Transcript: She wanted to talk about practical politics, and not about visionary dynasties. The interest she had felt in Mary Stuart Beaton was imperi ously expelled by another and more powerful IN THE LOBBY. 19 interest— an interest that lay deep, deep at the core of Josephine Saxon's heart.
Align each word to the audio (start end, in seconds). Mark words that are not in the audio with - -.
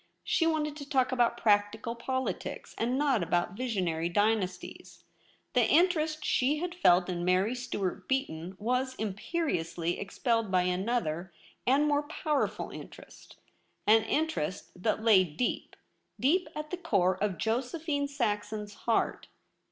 She 0.23 0.47
wanted 0.47 0.75
to 0.77 0.89
talk 0.89 1.11
about 1.11 1.37
practical 1.37 1.93
politics, 1.95 2.73
and 2.79 2.97
not 2.97 3.21
about 3.21 3.53
visionary 3.55 4.09
dynasties. 4.09 5.03
The 5.53 5.63
interest 5.63 6.25
she 6.25 6.57
had 6.57 6.73
felt 6.73 7.07
in 7.07 7.23
Mary 7.23 7.53
Stuart 7.53 8.07
Beaton 8.09 8.55
was 8.57 8.95
imperi 8.95 9.59
ously 9.59 9.99
expelled 9.99 10.49
by 10.49 10.63
another 10.63 11.31
and 11.67 11.85
more 11.87 12.01
powerful 12.01 12.71
IN 12.71 12.79
THE 12.79 12.85
LOBBY. 12.85 12.85
19 12.85 12.85
interest— 12.85 13.35
an 13.85 14.03
interest 14.05 14.81
that 14.83 15.03
lay 15.03 15.23
deep, 15.23 15.75
deep 16.19 16.47
at 16.55 16.71
the 16.71 16.77
core 16.77 17.23
of 17.23 17.37
Josephine 17.37 18.07
Saxon's 18.07 18.73
heart. 18.73 19.27